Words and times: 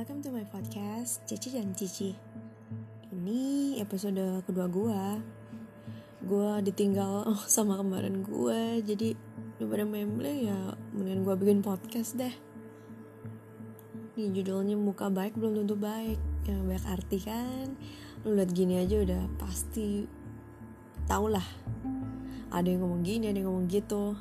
welcome 0.00 0.24
to 0.24 0.32
my 0.32 0.48
podcast 0.48 1.20
Cici 1.28 1.52
dan 1.52 1.76
Cici. 1.76 2.16
Ini 3.12 3.76
episode 3.84 4.40
kedua 4.48 4.64
gue 4.64 5.02
Gue 6.24 6.50
ditinggal 6.64 7.20
oh, 7.28 7.44
sama 7.44 7.76
kemarin 7.76 8.24
gue 8.24 8.80
Jadi 8.80 9.12
daripada 9.60 9.84
memble 9.84 10.32
ya 10.32 10.56
mendingan 10.96 11.20
gue 11.20 11.34
bikin 11.36 11.60
podcast 11.60 12.16
deh. 12.16 12.32
Ini 14.16 14.32
judulnya 14.40 14.80
muka 14.80 15.12
baik 15.12 15.36
belum 15.36 15.68
tentu 15.68 15.76
baik. 15.76 16.16
Ya 16.48 16.56
banyak 16.56 16.86
arti 16.88 17.18
kan? 17.20 17.76
Lu 18.24 18.32
liat 18.32 18.56
gini 18.56 18.80
aja 18.80 19.04
udah 19.04 19.28
pasti 19.36 20.08
tau 21.04 21.28
lah. 21.28 21.44
Ada 22.48 22.72
yang 22.72 22.88
ngomong 22.88 23.04
gini, 23.04 23.28
ada 23.28 23.36
yang 23.36 23.52
ngomong 23.52 23.68
gitu 23.68 24.16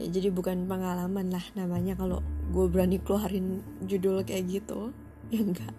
ya 0.00 0.08
jadi 0.08 0.32
bukan 0.32 0.64
pengalaman 0.64 1.28
lah 1.28 1.44
namanya 1.52 1.92
kalau 1.92 2.24
gue 2.48 2.66
berani 2.72 2.96
keluarin 3.04 3.60
judul 3.84 4.24
kayak 4.24 4.48
gitu. 4.48 4.90
Ya 5.30 5.46
enggak. 5.46 5.70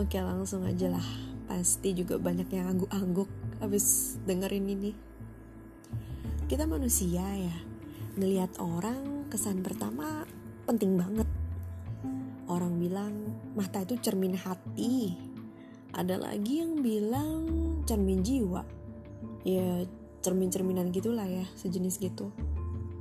Oke 0.00 0.16
langsung 0.16 0.64
aja 0.64 0.88
lah. 0.88 1.04
Pasti 1.44 1.92
juga 1.92 2.16
banyak 2.16 2.48
yang 2.48 2.72
angguk-angguk 2.72 3.28
habis 3.60 4.16
dengerin 4.24 4.64
ini. 4.64 4.96
Kita 6.48 6.64
manusia 6.64 7.20
ya. 7.20 7.56
Ngelihat 8.16 8.56
orang 8.64 9.28
kesan 9.28 9.60
pertama 9.60 10.24
penting 10.64 10.96
banget. 10.96 11.28
Orang 12.48 12.80
bilang 12.80 13.36
mata 13.52 13.84
itu 13.84 14.00
cermin 14.00 14.40
hati. 14.40 15.20
Ada 15.92 16.16
lagi 16.16 16.64
yang 16.64 16.80
bilang 16.80 17.44
cermin 17.84 18.24
jiwa. 18.24 18.64
Ya 19.44 19.84
cermin-cerminan 20.24 20.88
gitulah 20.96 21.28
ya 21.28 21.44
sejenis 21.60 22.00
gitu 22.00 22.32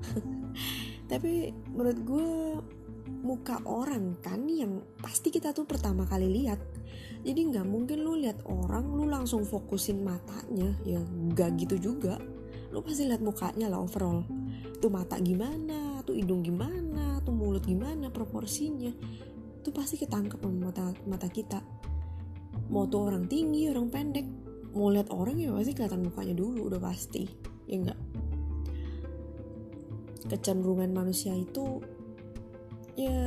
tapi 1.11 1.51
menurut 1.71 1.99
gue 2.03 2.29
muka 3.23 3.63
orang 3.63 4.19
kan 4.19 4.43
yang 4.51 4.83
pasti 4.99 5.31
kita 5.31 5.55
tuh 5.55 5.63
pertama 5.63 6.03
kali 6.03 6.27
lihat. 6.43 6.59
Jadi 7.23 7.39
nggak 7.55 7.63
mungkin 7.63 8.03
lu 8.03 8.19
lihat 8.19 8.43
orang 8.43 8.83
lu 8.91 9.07
langsung 9.07 9.47
fokusin 9.47 10.03
matanya. 10.03 10.75
Ya 10.83 10.99
nggak 10.99 11.63
gitu 11.63 11.91
juga. 11.91 12.19
Lu 12.75 12.83
pasti 12.83 13.07
lihat 13.07 13.23
mukanya 13.23 13.71
lah 13.71 13.79
overall. 13.79 14.27
Tuh 14.83 14.91
mata 14.91 15.15
gimana 15.23 16.03
tuh 16.03 16.19
hidung 16.19 16.43
gimana 16.43 17.23
tuh 17.23 17.31
mulut 17.31 17.63
gimana 17.63 18.11
proporsinya. 18.11 18.91
Tuh 19.63 19.71
pasti 19.71 19.95
ketangkep 19.95 20.43
sama 20.43 20.71
mata 20.71 20.91
mata 21.07 21.31
kita. 21.31 21.63
Mau 22.67 22.91
tuh 22.91 23.07
orang 23.07 23.31
tinggi 23.31 23.71
orang 23.71 23.87
pendek. 23.87 24.27
Mau 24.75 24.91
lihat 24.91 25.07
orang 25.15 25.39
ya 25.39 25.55
pasti 25.55 25.71
kelihatan 25.71 26.03
mukanya 26.03 26.35
dulu 26.35 26.67
udah 26.67 26.81
pasti. 26.83 27.23
Ya 27.71 27.79
enggak 27.79 27.99
kecenderungan 30.27 30.91
manusia 30.95 31.35
itu 31.35 31.83
ya 32.93 33.17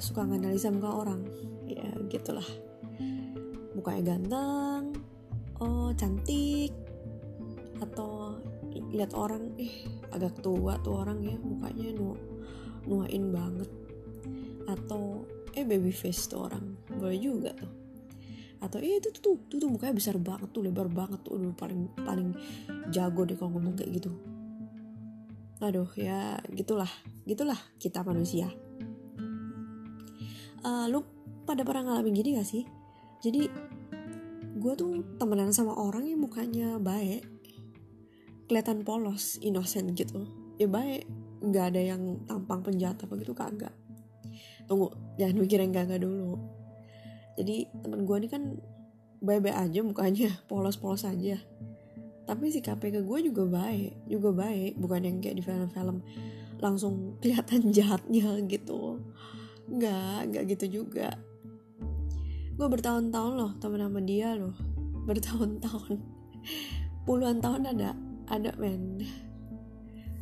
suka 0.00 0.26
nganalisa 0.26 0.72
muka 0.72 0.90
orang. 0.90 1.20
Ya 1.66 1.86
gitulah. 2.10 2.46
Mukanya 3.76 4.16
ganteng 4.16 4.98
oh 5.60 5.92
cantik 5.94 6.74
atau 7.80 8.36
lihat 8.90 9.14
orang 9.14 9.54
eh 9.60 9.86
agak 10.10 10.42
tua 10.42 10.76
tuh 10.82 11.04
orang 11.04 11.22
ya 11.22 11.36
mukanya 11.38 11.94
nu 11.94 12.16
nuain 12.88 13.30
banget. 13.30 13.70
Atau 14.66 15.26
eh 15.54 15.66
baby 15.66 15.94
face 15.94 16.30
tuh 16.30 16.50
orang 16.50 16.76
boleh 16.88 17.20
juga 17.20 17.54
tuh. 17.54 17.72
Atau 18.60 18.76
eh 18.84 19.00
itu 19.00 19.08
tuh 19.14 19.22
tuh, 19.22 19.36
tuh, 19.48 19.56
tuh 19.62 19.68
mukanya 19.72 19.96
besar 19.96 20.20
banget 20.20 20.52
tuh 20.52 20.66
lebar 20.66 20.90
banget 20.90 21.20
tuh 21.24 21.38
paling 21.56 21.88
paling 22.04 22.36
jago 22.92 23.24
deh 23.24 23.38
kalau 23.38 23.56
ngomong 23.56 23.72
kayak 23.78 24.02
gitu 24.02 24.12
aduh 25.60 25.88
ya 25.94 26.40
gitulah. 26.50 26.88
Gitulah 27.28 27.56
kita 27.76 28.00
manusia. 28.00 28.48
Uh, 30.60 30.88
lu 30.88 31.04
pada 31.44 31.64
pernah 31.64 31.92
ngalamin 31.92 32.16
gini 32.16 32.36
gak 32.36 32.48
sih? 32.48 32.64
Jadi 33.20 33.48
gue 34.60 34.72
tuh 34.76 35.04
temenan 35.16 35.52
sama 35.52 35.72
orang 35.72 36.04
yang 36.04 36.20
mukanya 36.20 36.76
baik 36.76 37.24
kelihatan 38.48 38.82
polos 38.82 39.38
innocent 39.40 39.92
gitu. 39.94 40.26
Ya 40.56 40.66
baik. 40.66 41.06
Nggak 41.40 41.72
ada 41.72 41.80
yang 41.80 42.02
tampang 42.28 42.60
penjahat 42.60 43.00
apa 43.00 43.16
gitu 43.16 43.32
kagak. 43.32 43.72
Tunggu 44.68 44.92
jangan 45.16 45.36
mikir 45.40 45.62
yang 45.64 45.72
kagak 45.72 46.04
dulu. 46.04 46.36
Jadi 47.40 47.68
temen 47.80 48.04
gue 48.04 48.16
ini 48.20 48.28
kan 48.28 48.42
baik-baik 49.20 49.56
aja 49.56 49.80
mukanya 49.84 50.28
polos-polos 50.48 51.04
aja 51.04 51.36
tapi 52.30 52.46
si 52.54 52.62
KPK 52.62 53.02
gue 53.02 53.18
juga 53.26 53.42
baik 53.42 54.06
juga 54.06 54.30
baik. 54.30 54.78
Bukan 54.78 55.02
yang 55.02 55.18
kayak 55.18 55.42
di 55.42 55.42
film-film 55.42 55.98
langsung 56.62 57.18
kelihatan 57.18 57.68
jahatnya 57.76 58.38
gitu. 58.46 59.02
Nggak 59.66 60.30
nggak 60.30 60.44
gitu 60.54 60.86
juga. 60.86 61.10
Gue 62.54 62.68
bertahun-tahun 62.70 63.32
loh 63.34 63.52
temen 63.58 63.82
sama 63.82 63.98
dia 63.98 64.38
loh. 64.38 64.54
Bertahun-tahun. 65.10 65.98
Puluhan 67.10 67.42
tahun 67.42 67.66
ada 67.74 67.98
ada 68.30 68.54
men. 68.62 69.02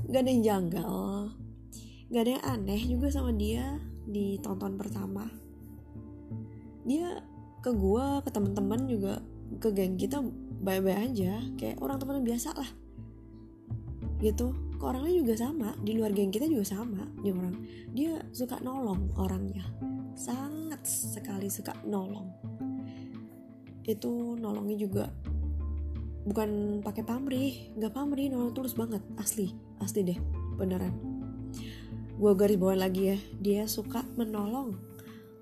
Gak 0.08 0.24
ada 0.24 0.30
yang 0.32 0.40
janggal. 0.40 0.96
Gak 2.08 2.22
ada 2.24 2.30
yang 2.40 2.44
aneh 2.48 2.80
juga 2.88 3.12
sama 3.12 3.36
dia 3.36 3.76
di 4.08 4.40
tonton 4.40 4.80
pertama. 4.80 5.28
Dia 6.88 7.20
ke 7.60 7.68
gue 7.76 8.04
ke 8.24 8.30
teman-teman 8.32 8.88
juga 8.88 9.20
ke 9.60 9.68
geng 9.76 10.00
kita 10.00 10.24
baik-baik 10.62 10.98
aja 11.12 11.32
kayak 11.54 11.78
orang 11.78 11.98
teman 11.98 12.26
biasa 12.26 12.50
lah. 12.54 12.70
Gitu. 14.18 14.50
Ke 14.78 14.84
orangnya 14.94 15.14
juga 15.14 15.34
sama? 15.34 15.74
Di 15.82 15.92
luar 15.98 16.14
geng 16.14 16.30
kita 16.30 16.46
juga 16.46 16.66
sama 16.66 17.02
dia 17.22 17.34
orang. 17.34 17.56
Dia 17.90 18.22
suka 18.30 18.62
nolong 18.62 19.10
orangnya. 19.18 19.66
Sangat 20.14 20.86
sekali 20.86 21.50
suka 21.50 21.74
nolong. 21.82 22.30
Itu 23.82 24.38
nolongnya 24.38 24.78
juga 24.78 25.04
bukan 26.26 26.82
pakai 26.82 27.02
pamrih. 27.02 27.74
Nggak 27.74 27.94
pamrih 27.94 28.30
nolong 28.30 28.54
tulus 28.54 28.74
banget. 28.78 29.02
Asli 29.18 29.50
asli 29.82 30.06
deh 30.06 30.18
beneran. 30.58 30.94
Gue 32.18 32.34
garis 32.34 32.58
bawah 32.58 32.74
lagi 32.74 33.14
ya 33.14 33.18
dia 33.38 33.62
suka 33.70 34.02
menolong 34.18 34.74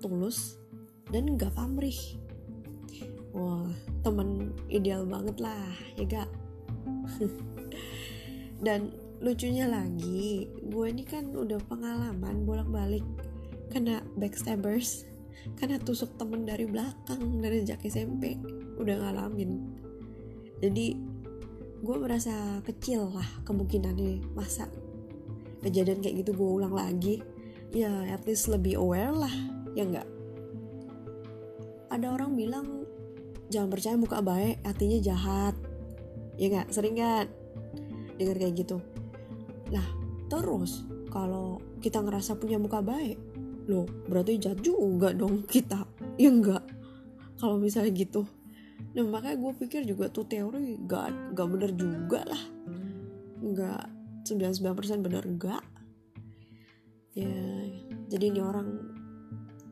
tulus 0.01 0.57
dan 1.09 1.33
nggak 1.33 1.53
pamrih. 1.53 1.97
Wah 3.33 3.69
temen 4.07 4.55
ideal 4.71 5.03
banget 5.03 5.35
lah 5.43 5.67
ya 5.99 6.03
gak? 6.07 6.29
Dan 8.65 8.95
lucunya 9.19 9.67
lagi 9.67 10.47
gue 10.47 10.85
ini 10.87 11.03
kan 11.03 11.27
udah 11.35 11.59
pengalaman 11.67 12.47
bolak-balik 12.47 13.03
kena 13.67 13.99
backstabbers 14.15 15.03
karena 15.59 15.75
tusuk 15.83 16.15
temen 16.15 16.47
dari 16.47 16.63
belakang 16.63 17.43
dari 17.43 17.67
sejak 17.67 17.83
SMP 17.83 18.39
udah 18.79 18.95
ngalamin. 18.95 19.75
Jadi 20.63 20.95
gue 21.83 21.95
merasa 21.99 22.63
kecil 22.63 23.11
lah 23.11 23.27
kemungkinannya 23.43 24.23
masa 24.33 24.71
kejadian 25.59 25.99
kayak 25.99 26.23
gitu 26.23 26.31
gue 26.31 26.49
ulang 26.63 26.71
lagi. 26.71 27.19
Ya 27.75 27.91
at 28.07 28.23
least 28.23 28.47
lebih 28.47 28.79
aware 28.79 29.11
lah 29.11 29.35
ya 29.75 29.83
enggak 29.83 30.07
ada 31.91 32.13
orang 32.13 32.35
bilang 32.35 32.86
jangan 33.49 33.69
percaya 33.71 33.95
muka 33.95 34.19
baik 34.21 34.61
artinya 34.63 34.97
jahat. 35.01 35.55
Ya 36.37 36.47
nggak? 36.53 36.67
Sering 36.73 36.95
kan 36.99 37.25
dengar 38.17 38.37
kayak 38.37 38.55
gitu? 38.57 38.77
Lah 39.73 39.87
terus 40.27 40.83
kalau 41.13 41.61
kita 41.79 42.03
ngerasa 42.03 42.35
punya 42.35 42.59
muka 42.59 42.83
baik 42.83 43.15
loh 43.67 43.87
berarti 44.07 44.39
jahat 44.39 44.59
juga 44.63 45.11
dong 45.11 45.43
kita. 45.53 45.87
Ya 46.19 46.29
enggak 46.31 46.63
kalau 47.37 47.61
misalnya 47.61 47.93
gitu. 47.93 48.25
Nah 48.93 49.05
makanya 49.05 49.37
gue 49.37 49.53
pikir 49.65 49.81
juga 49.85 50.09
tuh 50.09 50.25
teori 50.25 50.77
gak, 50.85 51.37
gak 51.37 51.47
bener 51.49 51.71
juga 51.73 52.25
lah. 52.25 52.43
Nggak 53.41 53.83
99% 54.27 55.05
bener 55.05 55.23
enggak 55.23 55.63
ya 57.17 57.33
jadi 58.13 58.29
ini 58.29 58.41
orang 58.45 58.77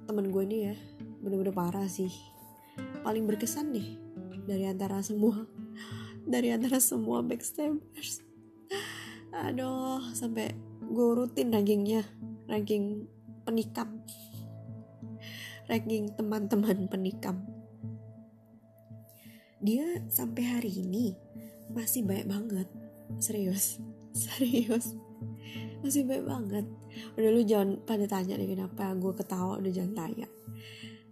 temen 0.09 0.33
gue 0.33 0.43
ini 0.49 0.57
ya 0.65 0.75
bener-bener 1.21 1.53
parah 1.53 1.85
sih 1.85 2.09
paling 3.05 3.29
berkesan 3.29 3.69
nih 3.69 4.01
dari 4.49 4.65
antara 4.65 5.05
semua 5.05 5.45
dari 6.33 6.49
antara 6.49 6.81
semua 6.81 7.21
backstabbers. 7.21 8.25
Aduh 9.29 10.01
sampai 10.17 10.57
gue 10.81 11.09
rutin 11.13 11.53
rankingnya 11.53 12.01
ranking 12.49 13.05
penikam 13.45 14.01
ranking 15.69 16.09
teman-teman 16.17 16.89
penikam 16.89 17.45
dia 19.65 19.97
sampai 20.13 20.45
hari 20.45 20.71
ini 20.77 21.17
masih 21.73 22.05
baik 22.05 22.29
banget. 22.29 22.69
Serius 23.17 23.81
serius. 24.13 24.93
Masih 25.81 26.05
baik 26.05 26.21
banget. 26.21 26.65
Udah 27.17 27.29
lu 27.33 27.41
jangan 27.41 27.81
pada 27.81 28.05
tanya 28.05 28.37
deh 28.37 28.45
kenapa 28.45 28.93
gue 28.93 29.13
ketawa 29.17 29.57
udah 29.57 29.71
jangan 29.73 30.05
tanya. 30.05 30.27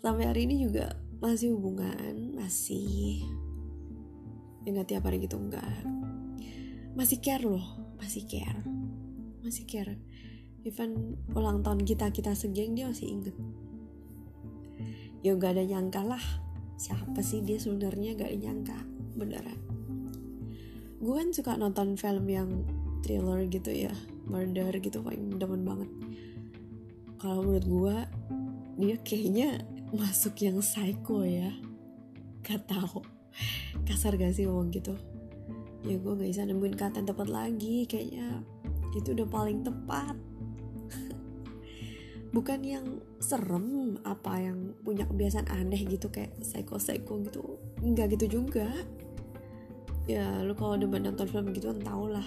Sampai 0.05 0.29
hari 0.29 0.45
ini 0.45 0.69
juga 0.69 0.93
masih 1.23 1.55
hubungan? 1.55 2.35
Masih. 2.35 3.23
Enggak 4.67 4.91
tiap 4.91 5.07
hari 5.07 5.23
gitu 5.23 5.39
enggak. 5.39 5.63
Masih 6.99 7.23
care 7.23 7.47
loh 7.47 7.83
masih 8.03 8.27
care. 8.27 8.59
Masih 9.39 9.63
care. 9.63 9.95
Even 10.67 11.15
ulang 11.31 11.63
tahun 11.63 11.87
kita 11.87 12.11
kita 12.11 12.35
segeng 12.35 12.75
dia 12.75 12.91
masih 12.91 13.15
inget. 13.15 13.35
Ya 15.23 15.39
gak 15.39 15.55
ada 15.55 15.63
nyangka 15.63 16.03
lah 16.03 16.23
siapa 16.75 17.23
sih 17.23 17.39
dia 17.39 17.55
sebenarnya 17.55 18.19
gak 18.19 18.35
nyangka 18.35 18.75
beneran. 19.15 19.59
Gue 20.99 21.15
kan 21.15 21.31
suka 21.31 21.55
nonton 21.55 21.95
film 21.95 22.27
yang 22.27 22.49
thriller 23.03 23.47
gitu 23.47 23.71
ya 23.71 23.91
murder 24.27 24.71
gitu 24.83 24.99
paling 24.99 25.39
demen 25.39 25.63
banget. 25.63 25.91
Kalau 27.23 27.39
menurut 27.43 27.67
gue 27.67 27.97
dia 28.83 28.95
kayaknya 28.99 29.63
masuk 29.93 30.33
yang 30.41 30.57
psycho 30.57 31.21
ya. 31.21 31.53
Gak 32.41 32.65
tau. 32.65 33.05
Kasar 33.85 34.17
gak 34.17 34.33
sih 34.33 34.49
ngomong 34.49 34.73
gitu? 34.73 34.97
Ya 35.85 36.01
gue 36.01 36.13
gak 36.17 36.29
bisa 36.33 36.43
nemuin 36.49 36.75
kata 36.75 37.05
yang 37.05 37.07
tepat 37.13 37.29
lagi 37.29 37.85
kayaknya. 37.85 38.41
Itu 38.97 39.13
udah 39.13 39.27
paling 39.29 39.61
tepat. 39.61 40.17
Bukan 42.35 42.59
yang 42.65 42.85
serem 43.21 44.01
apa 44.01 44.41
yang 44.41 44.73
punya 44.81 45.05
kebiasaan 45.05 45.45
aneh 45.53 45.85
gitu 45.85 46.09
kayak 46.09 46.33
psycho-psycho 46.41 47.13
gitu. 47.29 47.61
Nggak 47.85 48.17
gitu 48.17 48.41
juga. 48.41 48.73
Ya 50.09 50.41
lu 50.41 50.57
kalau 50.57 50.75
udah 50.75 50.89
nonton 50.89 51.29
film 51.29 51.53
gitu 51.53 51.69
kan 51.69 51.79
tau 51.85 52.09
lah. 52.09 52.25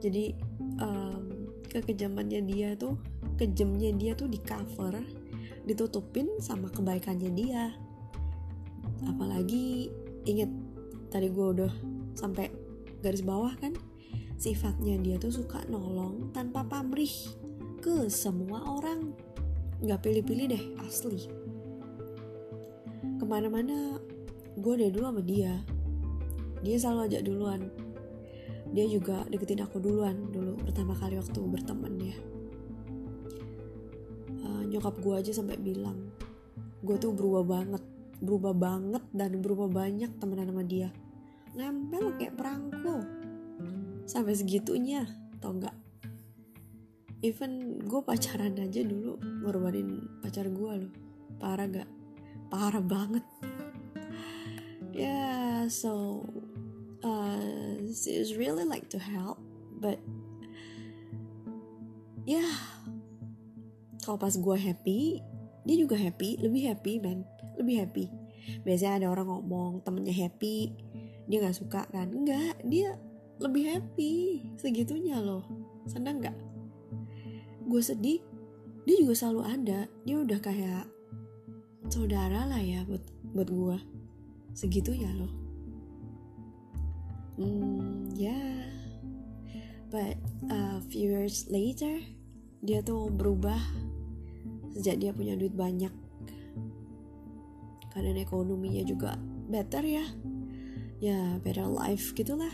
Jadi 0.00 0.32
um, 0.80 1.52
kekejamannya 1.68 2.40
dia 2.48 2.72
tuh 2.72 2.96
kejamnya 3.36 3.92
dia 3.92 4.12
tuh 4.16 4.32
di 4.32 4.40
cover 4.40 4.96
ditutupin 5.66 6.30
sama 6.38 6.70
kebaikannya 6.70 7.30
dia. 7.34 7.74
Apalagi 9.04 9.90
inget 10.22 10.48
tadi 11.10 11.28
gue 11.28 11.46
udah 11.58 11.72
sampai 12.14 12.48
garis 13.02 13.26
bawah 13.26 13.52
kan? 13.58 13.74
Sifatnya 14.38 14.96
dia 15.02 15.18
tuh 15.18 15.34
suka 15.34 15.66
nolong 15.66 16.30
tanpa 16.30 16.62
pamrih 16.62 17.12
ke 17.82 18.06
semua 18.06 18.62
orang. 18.62 19.12
Nggak 19.82 20.06
pilih-pilih 20.06 20.46
deh 20.54 20.64
asli. 20.86 21.26
Ke 23.18 23.24
mana-mana 23.26 23.98
gue 24.56 24.72
udah 24.72 24.88
dulu 24.94 25.04
sama 25.10 25.22
dia. 25.26 25.54
Dia 26.62 26.76
selalu 26.78 27.00
ajak 27.10 27.22
duluan. 27.26 27.60
Dia 28.70 28.86
juga 28.86 29.26
deketin 29.26 29.66
aku 29.66 29.82
duluan 29.82 30.30
dulu 30.30 30.58
pertama 30.62 30.94
kali 30.94 31.18
waktu 31.18 31.38
berteman 31.38 31.94
ya 32.02 32.35
nyokap 34.76 35.00
gue 35.00 35.14
aja 35.16 35.32
sampai 35.32 35.56
bilang 35.56 36.12
gue 36.84 36.96
tuh 37.00 37.16
berubah 37.16 37.42
banget 37.42 37.82
berubah 38.20 38.54
banget 38.56 39.04
dan 39.12 39.40
berubah 39.44 39.68
banyak 39.68 40.08
temenan 40.16 40.48
sama 40.48 40.64
dia. 40.64 40.88
Nempel 41.56 42.16
kayak 42.16 42.36
perangko. 42.36 43.04
Sampai 44.08 44.36
segitunya 44.36 45.04
tau 45.40 45.56
nggak? 45.56 45.76
Even 47.24 47.80
gue 47.84 48.00
pacaran 48.04 48.56
aja 48.60 48.80
dulu 48.84 49.20
ngorbanin 49.44 50.20
pacar 50.20 50.48
gue 50.48 50.72
loh. 50.86 50.92
Parah 51.36 51.68
gak 51.68 51.88
parah 52.48 52.84
banget. 52.84 53.24
Yeah 54.96 55.68
so 55.68 56.24
uh, 57.04 57.76
she 57.92 58.16
is 58.16 58.32
really 58.36 58.64
like 58.64 58.88
to 58.88 58.96
help 58.96 59.36
but 59.76 60.00
yeah 62.24 62.75
kalau 64.06 64.22
pas 64.22 64.30
gue 64.30 64.56
happy 64.56 65.18
dia 65.66 65.76
juga 65.82 65.98
happy 65.98 66.38
lebih 66.38 66.70
happy 66.70 67.02
man 67.02 67.26
lebih 67.58 67.82
happy. 67.82 68.06
Biasanya 68.62 69.02
ada 69.02 69.06
orang 69.10 69.26
ngomong 69.26 69.82
temennya 69.82 70.14
happy 70.14 70.70
dia 71.26 71.42
nggak 71.42 71.58
suka 71.58 71.82
kan? 71.90 72.06
Enggak 72.14 72.54
dia 72.62 72.94
lebih 73.42 73.74
happy. 73.74 74.46
Segitunya 74.54 75.18
loh. 75.18 75.42
Senang 75.90 76.22
nggak? 76.22 76.36
Gue 77.66 77.82
sedih 77.82 78.22
dia 78.86 78.96
juga 79.02 79.18
selalu 79.18 79.42
ada. 79.42 79.80
Dia 80.06 80.16
udah 80.22 80.38
kayak 80.38 80.86
saudara 81.90 82.46
lah 82.46 82.62
ya 82.62 82.86
buat 82.86 83.02
buat 83.34 83.48
gue 83.50 83.78
segitunya 84.54 85.10
loh. 85.18 85.32
Hmm 87.34 88.14
ya. 88.14 88.30
Yeah. 88.30 88.66
but 89.90 90.18
a 90.50 90.82
few 90.90 91.08
years 91.10 91.46
later 91.46 92.02
dia 92.64 92.82
tuh 92.82 93.06
berubah 93.08 93.58
sejak 94.76 95.00
dia 95.00 95.10
punya 95.16 95.32
duit 95.32 95.56
banyak. 95.56 95.88
Keadaan 97.96 98.20
ekonominya 98.20 98.84
juga 98.84 99.16
better 99.48 99.80
ya. 99.80 100.04
Ya 101.00 101.40
better 101.40 101.64
life 101.64 102.12
gitulah. 102.12 102.52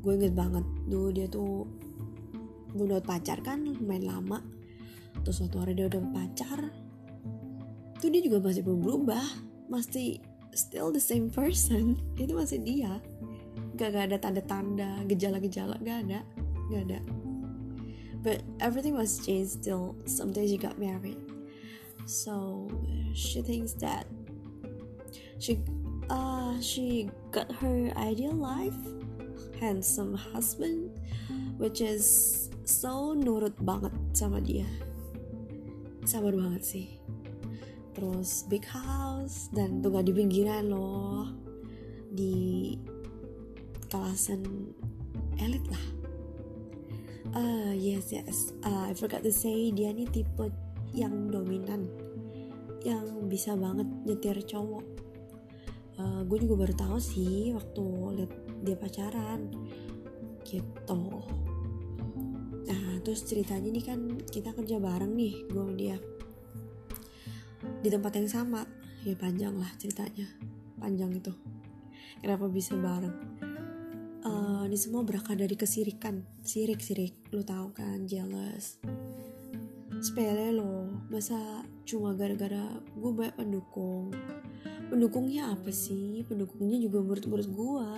Gue 0.00 0.16
inget 0.16 0.32
banget 0.32 0.64
dulu 0.88 1.12
dia 1.12 1.28
tuh 1.28 1.68
udah 2.72 3.04
pacar 3.04 3.44
kan 3.44 3.60
main 3.84 4.08
lama. 4.08 4.40
Terus 5.20 5.44
suatu 5.44 5.60
hari 5.60 5.76
dia 5.76 5.92
udah 5.92 6.00
pacar. 6.08 6.72
Tuh 8.00 8.08
dia 8.08 8.24
juga 8.24 8.40
masih 8.40 8.64
belum 8.64 8.80
berubah. 8.80 9.24
Masih 9.68 10.24
still 10.56 10.88
the 10.88 11.00
same 11.00 11.28
person. 11.28 12.00
Itu 12.16 12.32
masih 12.32 12.64
dia. 12.64 12.96
Gak, 13.76 13.92
gak 13.92 14.04
ada 14.08 14.16
tanda-tanda 14.16 15.04
gejala-gejala 15.04 15.76
gak 15.84 16.08
ada. 16.08 16.24
Gak 16.72 16.82
ada 16.88 17.21
but 18.22 18.40
everything 18.62 18.94
was 18.94 19.18
changed 19.18 19.62
still 19.62 19.98
someday 20.06 20.46
she 20.46 20.56
got 20.56 20.78
married. 20.78 21.18
So 22.06 22.70
she 23.14 23.42
thinks 23.42 23.74
that 23.82 24.06
she 25.38 25.58
uh 26.10 26.58
she 26.62 27.10
got 27.30 27.50
her 27.58 27.90
ideal 27.98 28.34
life 28.34 28.78
handsome 29.58 30.14
husband 30.14 30.90
which 31.58 31.82
is 31.82 32.50
so 32.62 33.14
nurut 33.14 33.54
banget 33.62 33.94
sama 34.14 34.38
dia. 34.38 34.66
Sabar 36.06 36.34
banget 36.34 36.62
sih. 36.62 36.88
Terus 37.92 38.46
big 38.48 38.64
house 38.66 39.52
dan 39.52 39.84
tuh 39.84 39.94
gak 39.94 40.06
di 40.06 40.14
pinggiran 40.14 40.70
loh. 40.70 41.30
Di 42.10 42.74
kawasan 43.92 44.42
elit 45.38 45.62
lah 45.68 45.91
uh, 47.36 47.72
yes 47.74 48.12
yes. 48.12 48.52
Uh, 48.64 48.88
I 48.88 48.92
forgot 48.96 49.24
to 49.24 49.32
say 49.32 49.72
dia 49.72 49.92
nih 49.92 50.08
tipe 50.08 50.48
yang 50.92 51.32
dominan. 51.32 51.88
Yang 52.82 53.06
bisa 53.30 53.54
banget 53.54 53.88
nyetir 54.04 54.36
cowok. 54.44 54.84
Uh, 55.96 56.20
gue 56.26 56.38
juga 56.42 56.66
baru 56.66 56.74
tahu 56.74 56.98
sih 56.98 57.52
waktu 57.54 57.84
liat 58.20 58.32
dia 58.64 58.76
pacaran. 58.76 59.40
Gitu. 60.42 61.02
Nah 62.68 62.84
terus 63.00 63.24
ceritanya 63.24 63.68
nih 63.70 63.84
kan 63.84 64.00
kita 64.28 64.52
kerja 64.52 64.76
bareng 64.82 65.12
nih 65.14 65.34
gue 65.48 65.62
sama 65.62 65.74
dia. 65.78 65.96
Di 67.80 67.88
tempat 67.88 68.12
yang 68.18 68.28
sama. 68.28 68.62
Ya 69.02 69.18
panjang 69.18 69.58
lah 69.58 69.70
ceritanya. 69.78 70.30
Panjang 70.78 71.10
itu. 71.14 71.34
Kenapa 72.22 72.46
bisa 72.46 72.78
bareng 72.78 73.31
uh, 74.26 74.62
ini 74.66 74.78
semua 74.78 75.02
berakar 75.02 75.38
dari 75.38 75.54
kesirikan 75.54 76.22
sirik 76.42 76.82
sirik. 76.82 77.14
Lu 77.34 77.42
tahu 77.42 77.74
kan 77.74 78.06
jealous. 78.06 78.78
Sepele 80.02 80.50
loh 80.50 81.06
masa 81.12 81.62
cuma 81.86 82.14
gara-gara 82.18 82.74
gue 82.98 83.10
banyak 83.14 83.36
pendukung? 83.38 84.10
Pendukungnya 84.90 85.54
apa 85.54 85.70
sih? 85.70 86.26
Pendukungnya 86.26 86.78
juga 86.82 86.98
murid-murid 87.02 87.48
gue 87.48 87.90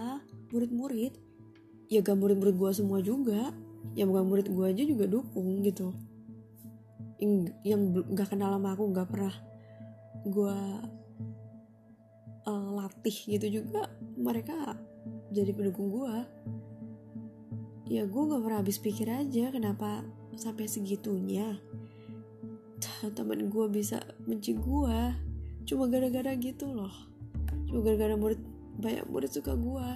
murid-murid? 0.52 1.14
Ya 1.88 2.00
gak 2.00 2.16
murid-murid 2.16 2.56
gue 2.56 2.70
semua 2.76 3.00
juga. 3.00 3.52
Yang 3.96 4.08
bukan 4.12 4.24
murid 4.28 4.46
gue 4.48 4.66
aja 4.68 4.82
juga 4.84 5.04
dukung 5.08 5.64
gitu. 5.64 5.92
Yang, 7.20 7.56
yang 7.64 7.80
gak 8.12 8.36
kenal 8.36 8.56
sama 8.56 8.76
aku 8.76 8.84
gak 8.92 9.08
pernah 9.08 9.34
gue 10.24 10.58
uh, 12.48 12.68
latih 12.78 13.16
gitu 13.32 13.62
juga. 13.62 13.88
Mereka 14.14 14.76
jadi 15.34 15.50
pendukung 15.50 15.90
gue 15.90 16.14
ya 17.84 18.06
gue 18.08 18.22
gak 18.30 18.42
pernah 18.42 18.58
habis 18.64 18.80
pikir 18.80 19.10
aja 19.10 19.52
kenapa 19.52 20.06
sampai 20.38 20.66
segitunya. 20.66 21.60
Teman 23.04 23.52
gue 23.52 23.66
bisa 23.68 24.00
benci 24.24 24.56
gue 24.56 24.98
cuma 25.68 25.84
gara-gara 25.90 26.32
gitu 26.40 26.72
loh. 26.72 26.92
Cuma 27.68 27.84
gara-gara 27.84 28.16
murid 28.16 28.40
banyak 28.80 29.04
murid 29.10 29.30
suka 29.30 29.52
gue 29.52 29.88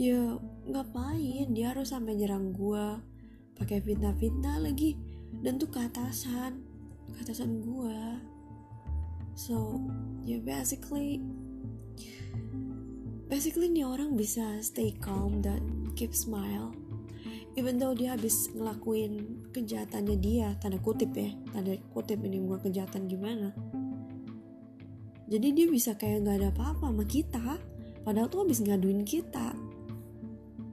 ya 0.00 0.40
ngapain? 0.64 1.52
Dia 1.52 1.76
harus 1.76 1.92
sampai 1.92 2.16
nyerang 2.16 2.56
gue 2.56 2.86
pakai 3.60 3.84
fitnah-fitnah 3.84 4.64
lagi. 4.64 4.96
Dan 5.30 5.60
tuh 5.60 5.68
ke 5.68 5.78
atasan. 5.84 6.64
Ke 7.12 7.22
atasan 7.22 7.60
gue 7.60 8.00
so 9.40 9.80
ya 10.20 10.36
yeah, 10.36 10.40
basically 10.44 11.24
basically 13.30 13.70
nih 13.70 13.86
orang 13.86 14.18
bisa 14.18 14.58
stay 14.58 14.90
calm 14.98 15.38
dan 15.38 15.86
keep 15.94 16.10
smile. 16.10 16.74
Even 17.54 17.78
though 17.78 17.94
dia 17.94 18.18
habis 18.18 18.50
ngelakuin 18.50 19.46
kejahatannya 19.54 20.18
dia 20.18 20.58
tanda 20.58 20.82
kutip 20.82 21.14
ya. 21.14 21.30
Tanda 21.54 21.78
kutip 21.94 22.18
ini 22.26 22.42
bukan 22.42 22.68
kejahatan 22.68 23.06
gimana. 23.06 23.54
Jadi 25.30 25.48
dia 25.54 25.66
bisa 25.70 25.94
kayak 25.94 26.26
nggak 26.26 26.36
ada 26.42 26.48
apa-apa 26.50 26.90
sama 26.90 27.04
kita. 27.06 27.42
Padahal 28.02 28.26
tuh 28.26 28.42
habis 28.42 28.58
ngaduin 28.66 29.06
kita. 29.06 29.54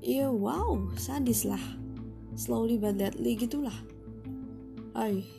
Iya 0.01 0.33
wow 0.33 0.89
sadis 0.97 1.45
lah. 1.45 1.61
Slowly 2.33 2.81
but 2.81 2.97
deadly 2.97 3.37
gitulah. 3.37 3.77
Ay. 4.97 5.29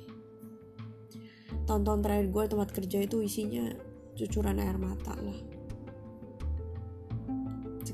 Tahun-tahun 1.66 2.00
terakhir 2.00 2.26
gue 2.30 2.44
tempat 2.46 2.68
kerja 2.70 2.98
itu 3.02 3.20
isinya 3.26 3.66
cucuran 4.14 4.58
air 4.62 4.78
mata 4.80 5.14
lah 5.18 5.47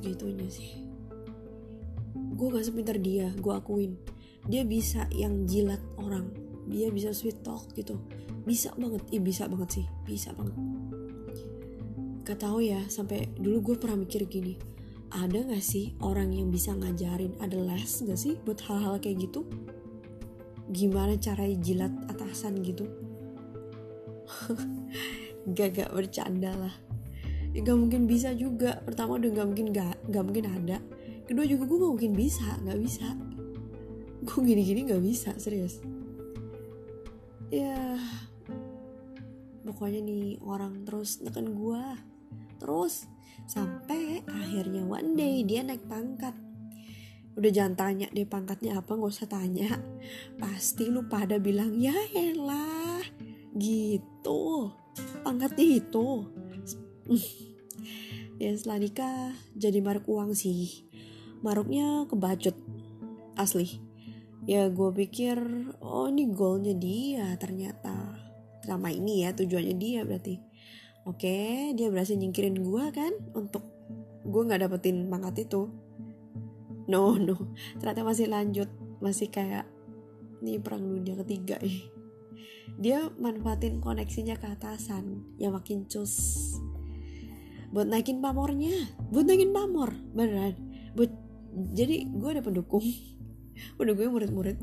segitunya 0.05 0.45
sih. 0.53 0.85
Gue 2.37 2.53
gak 2.53 2.69
sepintar 2.69 3.01
dia 3.01 3.33
gue 3.41 3.53
akuin. 3.57 3.97
Dia 4.45 4.69
bisa 4.69 5.09
yang 5.09 5.49
jilat 5.49 5.81
orang. 5.97 6.29
Dia 6.69 6.93
bisa 6.93 7.17
sweet 7.17 7.41
talk 7.41 7.73
gitu. 7.73 7.97
Bisa 8.45 8.77
banget. 8.77 9.01
Ih 9.09 9.25
bisa 9.25 9.49
banget 9.49 9.81
sih. 9.81 9.87
Bisa 10.05 10.37
banget. 10.37 10.53
Gak 12.29 12.45
tau 12.45 12.61
ya 12.61 12.85
sampai 12.93 13.33
dulu 13.41 13.73
gue 13.73 13.77
pernah 13.81 14.05
mikir 14.05 14.29
gini. 14.29 14.61
Ada 15.09 15.49
gak 15.49 15.65
sih 15.65 15.97
orang 16.05 16.37
yang 16.37 16.53
bisa 16.53 16.77
ngajarin 16.77 17.41
ada 17.41 17.57
les 17.57 18.05
gak 18.05 18.21
sih 18.21 18.37
buat 18.45 18.61
hal-hal 18.69 19.01
kayak 19.01 19.25
gitu? 19.25 19.49
Gimana 20.69 21.17
cara 21.17 21.49
jilat 21.49 21.93
atasan 22.13 22.61
gitu? 22.61 22.85
Gak 25.57 25.77
gak 25.77 25.93
bercanda 25.93 26.57
lah 26.57 26.84
ya, 27.55 27.61
gak 27.63 27.79
mungkin 27.79 28.11
bisa 28.11 28.35
juga. 28.35 28.83
Pertama 28.83 29.17
udah 29.17 29.31
gak 29.31 29.47
mungkin 29.47 29.69
gak, 29.71 29.97
gak 30.11 30.25
mungkin 30.27 30.47
ada. 30.51 30.79
Kedua 31.25 31.47
juga 31.47 31.65
gue 31.65 31.79
gak 31.79 31.93
mungkin 31.95 32.13
bisa 32.13 32.49
gak 32.67 32.79
bisa. 32.83 33.07
Gue 34.27 34.41
gini-gini 34.43 34.91
gak 34.91 35.01
bisa 35.01 35.31
serius. 35.39 35.79
Ya 37.55 37.97
pokoknya 39.65 40.05
nih 40.05 40.37
orang 40.45 40.85
terus 40.85 41.25
neken 41.25 41.57
gue 41.57 41.85
terus 42.61 43.09
sampai 43.49 44.21
akhirnya 44.29 44.85
one 44.85 45.17
day 45.17 45.47
dia 45.47 45.63
naik 45.63 45.87
pangkat. 45.87 46.35
Udah 47.35 47.51
jangan 47.51 47.75
tanya 47.75 48.07
deh 48.15 48.27
pangkatnya 48.29 48.79
apa 48.79 48.95
nggak 48.95 49.11
usah 49.11 49.27
tanya. 49.27 49.75
Pasti 50.39 50.87
lu 50.87 51.07
pada 51.11 51.39
bilang 51.43 51.75
ya 51.75 51.95
elah. 52.15 53.03
Gitu. 53.55 54.71
Pangkatnya 55.27 55.67
itu 55.83 56.07
ya 58.43 58.51
setelah 58.57 58.79
nikah 58.81 59.33
jadi 59.57 59.79
maruk 59.85 60.09
uang 60.09 60.33
sih. 60.33 60.89
Maruknya 61.45 62.09
kebajut 62.09 62.57
asli. 63.37 63.81
Ya 64.45 64.69
gue 64.69 64.91
pikir 64.93 65.41
oh 65.81 66.09
ini 66.09 66.29
goalnya 66.33 66.77
dia 66.77 67.37
ternyata. 67.37 68.21
Sama 68.65 68.93
ini 68.93 69.25
ya 69.25 69.37
tujuannya 69.37 69.77
dia 69.77 70.01
berarti. 70.09 70.41
Oke 71.05 71.73
dia 71.77 71.93
berhasil 71.93 72.17
nyingkirin 72.17 72.65
gue 72.65 72.85
kan 72.93 73.13
untuk 73.37 73.65
gue 74.25 74.43
nggak 74.45 74.65
dapetin 74.65 75.09
pangkat 75.13 75.49
itu. 75.49 75.69
No 76.89 77.17
no. 77.21 77.37
Ternyata 77.77 78.05
masih 78.05 78.29
lanjut 78.33 78.69
masih 79.05 79.29
kayak 79.29 79.69
nih 80.41 80.61
perang 80.61 80.85
dunia 80.85 81.17
ketiga 81.25 81.61
nih. 81.61 81.93
Dia 82.75 83.07
manfaatin 83.21 83.79
koneksinya 83.79 84.35
ke 84.41 84.51
atasan 84.51 85.37
yang 85.39 85.55
makin 85.55 85.87
cus 85.87 86.57
buat 87.75 87.91
naikin 87.91 88.23
pamornya. 88.23 88.87
Buat 89.11 89.27
naikin 89.27 89.51
pamor 89.51 89.91
beneran. 90.15 90.55
Buat 90.95 91.11
jadi 91.75 92.07
gue 92.07 92.31
ada 92.31 92.43
pendukung. 92.47 92.87
Udah 93.83 93.93
gue 93.99 94.07
murid-murid. 94.07 94.63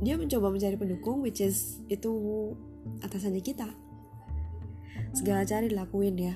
Dia 0.00 0.16
mencoba 0.16 0.48
mencari 0.48 0.80
pendukung 0.80 1.20
which 1.20 1.44
is 1.44 1.84
itu 1.92 2.08
atasannya 3.04 3.44
kita. 3.44 3.68
Segala 5.12 5.44
cara 5.44 5.68
dilakuin 5.68 6.16
ya. 6.16 6.34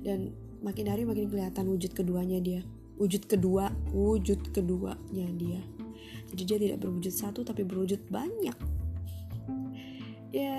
Dan 0.00 0.32
makin 0.64 0.88
hari 0.88 1.04
makin 1.04 1.28
kelihatan 1.28 1.68
wujud 1.68 1.92
keduanya 1.92 2.40
dia. 2.40 2.64
Wujud 2.96 3.28
kedua 3.28 3.68
wujud 3.92 4.56
keduanya 4.56 5.28
dia. 5.36 5.60
Jadi 6.32 6.42
dia 6.48 6.56
tidak 6.56 6.78
berwujud 6.80 7.12
satu 7.12 7.44
tapi 7.44 7.68
berwujud 7.68 8.08
banyak. 8.08 8.56
Ya 10.32 10.56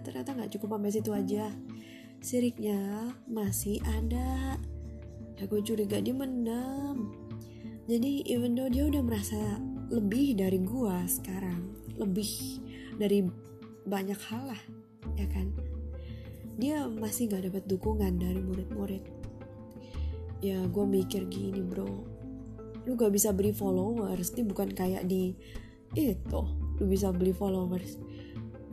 ternyata 0.00 0.32
nggak 0.32 0.56
cukup 0.56 0.78
sampai 0.78 0.94
situ 0.94 1.10
aja 1.12 1.52
siriknya 2.20 3.12
masih 3.30 3.82
ada. 3.84 4.58
Ya 5.38 5.46
gue 5.46 5.62
curiga 5.62 6.02
dia 6.02 6.14
mendem 6.14 7.28
jadi 7.88 8.20
even 8.28 8.52
though 8.52 8.68
dia 8.68 8.84
udah 8.84 9.00
merasa 9.00 9.40
lebih 9.88 10.36
dari 10.36 10.60
gua 10.60 11.08
sekarang 11.08 11.72
lebih 11.96 12.60
dari 13.00 13.24
banyak 13.88 14.20
hal 14.28 14.52
lah 14.52 14.62
ya 15.16 15.24
kan? 15.32 15.48
Dia 16.60 16.84
masih 16.84 17.32
gak 17.32 17.48
dapat 17.48 17.64
dukungan 17.64 18.20
dari 18.20 18.44
murid-murid. 18.44 19.00
Ya 20.44 20.60
gue 20.68 20.84
mikir 20.84 21.32
gini 21.32 21.64
bro. 21.64 21.88
Lu 22.84 22.92
gak 22.92 23.16
bisa 23.16 23.32
beli 23.32 23.56
followers 23.56 24.36
ini 24.36 24.44
bukan 24.44 24.68
kayak 24.76 25.08
di 25.08 25.32
itu. 25.96 26.40
Lu 26.76 26.84
bisa 26.84 27.08
beli 27.08 27.32
followers. 27.32 27.96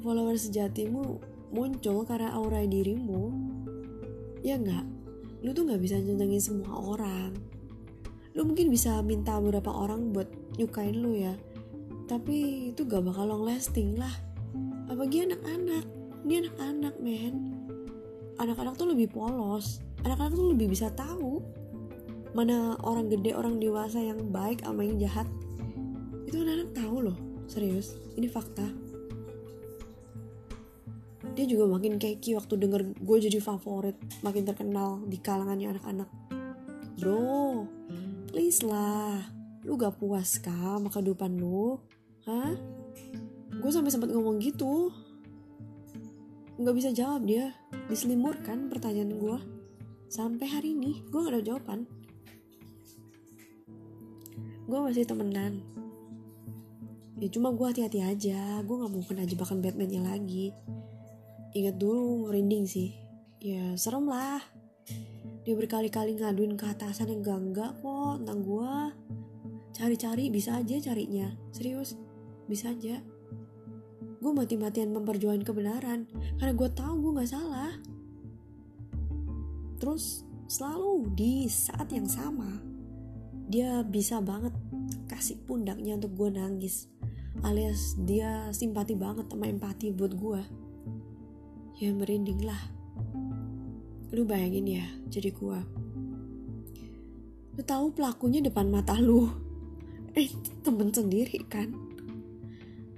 Followers 0.03 0.51
sejatimu 0.51 1.23
muncul 1.55 2.03
karena 2.03 2.35
aura 2.35 2.59
dirimu 2.67 3.31
ya 4.43 4.59
nggak? 4.59 4.85
Lu 5.41 5.55
tuh 5.55 5.65
nggak 5.65 5.81
bisa 5.81 5.95
nyenengin 5.97 6.43
semua 6.43 6.75
orang. 6.75 7.31
Lu 8.35 8.43
mungkin 8.43 8.67
bisa 8.67 8.99
minta 8.99 9.39
beberapa 9.39 9.71
orang 9.71 10.11
buat 10.11 10.27
nyukain 10.59 10.99
lu 10.99 11.15
ya. 11.15 11.33
Tapi 12.05 12.69
itu 12.69 12.85
gak 12.85 13.01
bakal 13.01 13.31
long 13.31 13.47
lasting 13.47 13.97
lah. 13.97 14.11
Apalagi 14.91 15.25
anak-anak. 15.25 15.87
Ini 16.27 16.33
anak-anak 16.45 16.95
men. 16.99 17.35
Anak-anak 18.37 18.75
tuh 18.75 18.91
lebih 18.91 19.09
polos. 19.09 19.81
Anak-anak 20.03 20.35
tuh 20.35 20.51
lebih 20.53 20.69
bisa 20.69 20.91
tahu 20.93 21.41
mana 22.35 22.75
orang 22.83 23.07
gede 23.07 23.31
orang 23.31 23.63
dewasa 23.63 24.03
yang 24.03 24.19
baik 24.29 24.61
sama 24.61 24.83
yang 24.83 24.99
jahat. 24.99 25.25
Itu 26.27 26.43
anak-anak 26.43 26.69
tahu 26.75 26.95
loh. 27.09 27.17
Serius 27.47 27.95
ini 28.19 28.27
fakta 28.27 28.67
dia 31.35 31.43
juga 31.43 31.67
makin 31.67 31.99
keki 31.99 32.39
waktu 32.39 32.55
denger 32.55 32.81
gue 32.95 33.17
jadi 33.27 33.43
favorit 33.43 33.99
makin 34.23 34.47
terkenal 34.47 35.03
di 35.03 35.19
kalangannya 35.19 35.75
anak-anak. 35.75 36.09
Bro 36.95 37.67
please 38.35 38.63
lah. 38.63 39.31
Lu 39.63 39.79
gak 39.79 39.95
puas 39.95 40.43
kah 40.43 40.75
sama 40.75 40.91
kehidupan 40.91 41.39
lu? 41.39 41.79
Hah? 42.27 42.51
Gue 43.59 43.71
sampai 43.71 43.91
sempat 43.91 44.11
ngomong 44.11 44.43
gitu. 44.43 44.91
Nggak 46.59 46.75
bisa 46.75 46.89
jawab 46.91 47.23
dia. 47.23 47.55
Diselimur 47.87 48.35
kan 48.43 48.67
pertanyaan 48.67 49.15
gue. 49.15 49.37
Sampai 50.11 50.51
hari 50.51 50.75
ini 50.75 51.03
gue 51.07 51.19
gak 51.19 51.35
ada 51.35 51.43
jawaban. 51.43 51.87
Gue 54.67 54.79
masih 54.83 55.07
temenan. 55.07 55.63
Ya 57.19 57.27
cuma 57.31 57.55
gue 57.55 57.65
hati-hati 57.71 58.03
aja. 58.03 58.59
Gue 58.67 58.75
gak 58.83 58.91
mau 58.91 59.03
kena 59.03 59.23
jebakan 59.23 59.63
Batmannya 59.63 60.11
lagi 60.11 60.51
ingat 61.55 61.79
dulu 61.79 62.27
merinding 62.27 62.67
sih. 62.67 62.91
Ya 63.39 63.79
serem 63.79 64.11
lah. 64.11 64.43
Dia 65.47 65.55
berkali-kali 65.55 66.19
ngaduin 66.19 66.59
ke 66.59 66.67
atasan 66.67 67.15
yang 67.15 67.23
enggak 67.23 67.79
kok 67.79 68.19
tentang 68.19 68.43
gue 68.43 68.73
cari-cari 69.71 70.27
bisa 70.27 70.59
aja 70.59 70.75
carinya. 70.91 71.31
Serius 71.55 71.95
bisa 72.51 72.75
aja. 72.75 72.99
Gue 74.19 74.31
mati-matian 74.35 74.91
memperjuangkan 74.91 75.47
kebenaran 75.47 76.11
karena 76.41 76.53
gue 76.53 76.69
tahu 76.75 76.93
gue 76.99 77.11
gak 77.23 77.31
salah. 77.31 77.71
Terus 79.79 80.25
selalu 80.49 81.13
di 81.15 81.33
saat 81.47 81.89
yang 81.93 82.09
sama 82.09 82.61
dia 83.45 83.85
bisa 83.85 84.21
banget 84.21 84.53
kasih 85.05 85.37
pundaknya 85.45 85.97
untuk 85.97 86.17
gue 86.17 86.29
nangis 86.33 86.89
alias 87.45 87.93
dia 88.01 88.49
simpati 88.49 88.97
banget 88.97 89.29
sama 89.29 89.45
empati 89.45 89.93
buat 89.93 90.13
gue 90.17 90.41
ya 91.75 91.91
merinding 91.91 92.43
lah. 92.43 92.61
Lu 94.15 94.23
bayangin 94.23 94.67
ya 94.67 94.85
jadi 95.11 95.31
gue 95.31 95.59
lu 97.55 97.63
tahu 97.63 97.95
pelakunya 97.95 98.43
depan 98.43 98.67
mata 98.67 98.99
lu? 98.99 99.31
Eh 100.11 100.27
temen 100.59 100.91
sendiri 100.91 101.39
kan? 101.47 101.71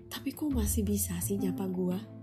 Tapi 0.10 0.34
kok 0.34 0.50
masih 0.50 0.82
bisa 0.82 1.14
sih 1.22 1.38
nyapa 1.38 1.70
gue 1.70 2.18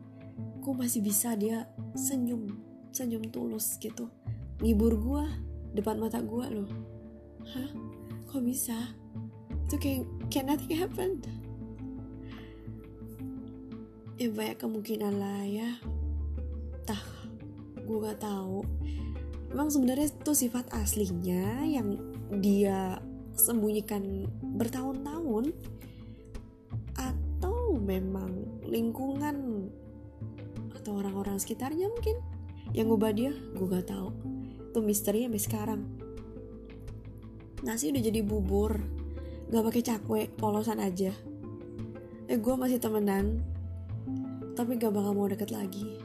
kok 0.64 0.80
masih 0.80 1.04
bisa 1.04 1.36
dia 1.36 1.68
senyum 1.92 2.56
senyum 2.88 3.28
tulus 3.28 3.76
gitu? 3.76 4.08
Ngibur 4.64 4.96
gue 4.96 5.24
depan 5.76 6.00
mata 6.00 6.24
gue 6.24 6.46
loh. 6.48 6.70
Hah? 7.52 7.68
Kok 8.32 8.40
bisa? 8.40 8.96
Itu 9.68 9.76
kayak 9.76 10.08
kayak 10.32 10.46
nothing 10.48 10.72
happened. 10.72 11.28
Ya 14.16 14.32
banyak 14.32 14.56
kemungkinan 14.56 15.20
lah 15.20 15.44
ya 15.44 15.70
tah 16.84 17.02
gue 17.84 17.98
gak 18.00 18.24
tahu. 18.24 18.64
Emang 19.52 19.68
sebenarnya 19.68 20.10
itu 20.10 20.32
sifat 20.34 20.72
aslinya 20.74 21.62
yang 21.62 22.00
dia 22.40 22.98
sembunyikan 23.36 24.26
bertahun-tahun 24.56 25.52
atau 26.96 27.76
memang 27.78 28.62
lingkungan 28.66 29.68
atau 30.74 30.92
orang-orang 30.98 31.38
sekitarnya 31.38 31.86
mungkin 31.92 32.18
yang 32.72 32.90
ngubah 32.90 33.12
dia? 33.14 33.32
Gue 33.54 33.66
gak 33.68 33.92
tahu. 33.92 34.10
Itu 34.72 34.80
misteri 34.82 35.28
sampai 35.28 35.42
sekarang. 35.42 35.80
Nasi 37.62 37.94
udah 37.94 38.02
jadi 38.02 38.20
bubur. 38.24 38.80
Gak 39.52 39.64
pakai 39.70 39.82
cakwe 39.84 40.20
polosan 40.34 40.82
aja. 40.82 41.12
Eh 42.26 42.40
gue 42.40 42.54
masih 42.56 42.80
temenan 42.80 43.44
tapi 44.54 44.78
gak 44.78 44.94
bakal 44.94 45.12
mau 45.18 45.26
deket 45.26 45.50
lagi 45.50 46.03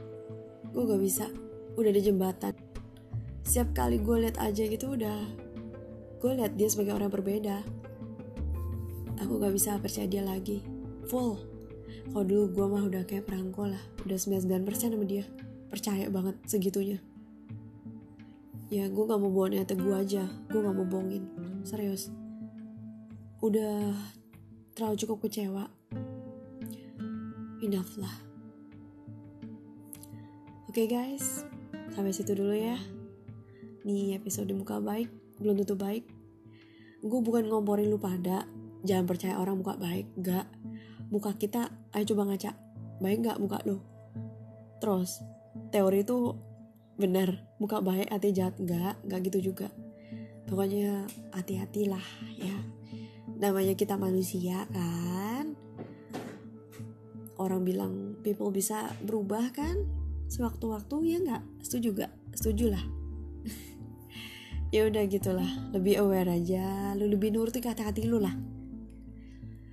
gue 0.80 0.96
gak 0.96 1.04
bisa. 1.04 1.28
Udah 1.76 1.92
di 1.92 2.00
jembatan. 2.00 2.56
Setiap 3.44 3.76
kali 3.76 4.00
gue 4.00 4.16
liat 4.24 4.40
aja 4.40 4.64
gitu 4.64 4.96
udah 4.96 5.20
gue 6.24 6.32
liat 6.40 6.56
dia 6.56 6.72
sebagai 6.72 6.96
orang 6.96 7.12
berbeda. 7.12 7.68
Aku 9.20 9.44
gak 9.44 9.52
bisa 9.52 9.76
percaya 9.76 10.08
dia 10.08 10.24
lagi. 10.24 10.64
Full. 11.12 11.36
Kalau 12.16 12.24
dulu 12.24 12.44
gue 12.56 12.66
mah 12.72 12.84
udah 12.88 13.04
kayak 13.04 13.28
perangko 13.28 13.68
lah. 13.68 13.84
Udah 14.08 14.16
99% 14.16 14.96
sama 14.96 15.04
dia. 15.04 15.28
Percaya 15.68 16.08
banget 16.08 16.40
segitunya. 16.48 17.04
Ya 18.72 18.88
gue 18.88 19.04
gak 19.04 19.20
mau 19.20 19.28
bohongin 19.28 19.68
hati 19.68 19.76
gue 19.76 19.96
aja. 20.00 20.32
Gue 20.48 20.64
gak 20.64 20.76
mau 20.80 20.88
bohongin. 20.88 21.28
Serius. 21.68 22.08
Udah 23.44 23.92
terlalu 24.80 24.96
cukup 24.96 25.28
kecewa. 25.28 25.68
Enough 27.60 28.00
lah 28.00 28.29
oke 30.70 30.86
okay 30.86 30.86
guys. 30.86 31.50
Sampai 31.98 32.14
situ 32.14 32.38
dulu 32.38 32.54
ya. 32.54 32.78
Nih 33.90 34.14
episode 34.14 34.54
muka 34.54 34.78
baik 34.78 35.10
belum 35.42 35.58
tentu 35.58 35.74
baik. 35.74 36.06
Gue 37.02 37.26
bukan 37.26 37.50
ngomporin 37.50 37.90
lu 37.90 37.98
pada. 37.98 38.46
Jangan 38.86 39.10
percaya 39.10 39.42
orang 39.42 39.66
muka 39.66 39.82
baik. 39.82 40.14
Gak 40.22 40.46
muka 41.10 41.34
kita 41.42 41.74
ayo 41.98 42.06
coba 42.14 42.30
ngaca. 42.30 42.54
Baik 43.02 43.26
gak 43.26 43.42
muka 43.42 43.66
lu? 43.66 43.82
Terus 44.78 45.26
teori 45.74 46.06
itu 46.06 46.38
benar 47.02 47.50
muka 47.58 47.82
baik 47.82 48.06
hati 48.14 48.30
jahat. 48.30 48.54
Gak 48.62 49.02
gak 49.10 49.26
gitu 49.26 49.50
juga. 49.50 49.74
Pokoknya 50.46 51.10
hati-hatilah 51.34 52.06
ya. 52.38 52.58
Namanya 53.42 53.74
kita 53.74 53.98
manusia 53.98 54.70
kan? 54.70 55.58
Orang 57.42 57.66
bilang 57.66 58.22
people 58.22 58.54
bisa 58.54 58.94
berubah 59.02 59.50
kan 59.50 59.99
sewaktu-waktu 60.30 60.96
ya 61.10 61.18
nggak? 61.26 61.44
Setuju 61.66 61.90
gak 62.06 62.14
setuju 62.38 62.72
lah. 62.72 62.84
Ya 64.70 64.86
udah 64.86 65.02
gitulah 65.10 65.50
lebih 65.74 65.98
aware 65.98 66.30
aja. 66.30 66.94
Lu 66.94 67.10
lebih 67.10 67.34
nuruti 67.34 67.58
kata 67.58 67.90
hati 67.90 68.06
lu 68.06 68.22
lah. 68.22 68.38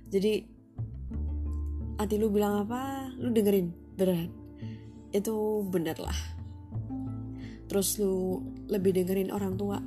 Jadi 0.09 0.41
hati 2.01 2.17
lu 2.17 2.33
bilang 2.33 2.65
apa 2.65 3.05
lu 3.21 3.29
dengerin. 3.29 3.69
Beneran. 3.93 4.33
Itu 5.13 5.61
bener 5.69 6.01
lah. 6.01 6.17
Terus 7.69 8.01
lu 8.01 8.41
lebih 8.73 8.97
dengerin 8.97 9.29
orang 9.29 9.53
tua. 9.53 9.77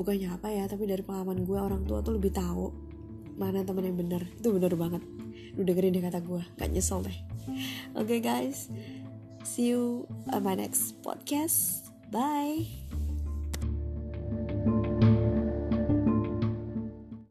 Bukannya 0.00 0.32
apa 0.32 0.48
ya 0.48 0.64
tapi 0.64 0.88
dari 0.88 1.04
pengalaman 1.04 1.44
gue 1.44 1.58
orang 1.60 1.84
tua 1.84 2.00
tuh 2.00 2.16
lebih 2.16 2.32
tahu 2.32 2.72
mana 3.36 3.68
temen 3.68 3.84
yang 3.84 4.00
bener. 4.00 4.24
Itu 4.40 4.56
bener 4.56 4.72
banget. 4.80 5.04
Lu 5.60 5.68
dengerin 5.68 5.92
deh 5.92 6.00
kata 6.00 6.24
gue 6.24 6.40
gak 6.56 6.72
nyesel 6.72 7.04
deh. 7.04 7.18
Oke 8.00 8.16
okay, 8.16 8.18
guys 8.24 8.72
see 9.44 9.68
you 9.68 10.06
on 10.32 10.42
my 10.42 10.54
next 10.54 11.00
podcast. 11.02 11.90
Bye 12.10 12.66